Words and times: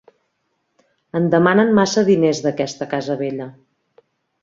En 1.19 1.27
demanen 1.35 1.71
massa 1.81 2.07
diners, 2.09 2.43
d'aquesta 2.49 2.91
casa 2.97 3.23
vella. 3.25 3.53